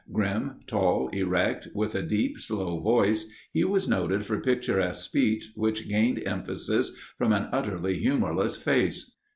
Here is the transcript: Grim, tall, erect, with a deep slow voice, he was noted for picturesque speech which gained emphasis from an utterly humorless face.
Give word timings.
Grim, 0.11 0.61
tall, 0.65 1.09
erect, 1.09 1.67
with 1.75 1.93
a 1.93 2.01
deep 2.01 2.39
slow 2.39 2.79
voice, 2.79 3.27
he 3.53 3.63
was 3.63 3.87
noted 3.87 4.25
for 4.25 4.39
picturesque 4.41 5.05
speech 5.05 5.51
which 5.55 5.87
gained 5.87 6.23
emphasis 6.25 6.95
from 7.19 7.31
an 7.31 7.49
utterly 7.51 7.99
humorless 7.99 8.57
face. 8.57 9.11